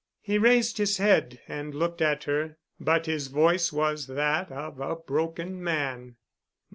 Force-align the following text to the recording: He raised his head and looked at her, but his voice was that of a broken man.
He 0.19 0.39
raised 0.39 0.79
his 0.79 0.97
head 0.97 1.41
and 1.47 1.75
looked 1.75 2.01
at 2.01 2.23
her, 2.23 2.57
but 2.79 3.05
his 3.05 3.27
voice 3.27 3.71
was 3.71 4.07
that 4.07 4.51
of 4.51 4.79
a 4.79 4.95
broken 4.95 5.63
man. 5.63 6.15